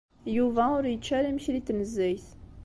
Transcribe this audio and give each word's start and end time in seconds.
Yuba 0.35 0.63
ur 0.77 0.83
yečči 0.87 1.11
ara 1.17 1.27
imekli 1.31 1.59
n 1.61 1.65
tnezzayt. 1.67 2.27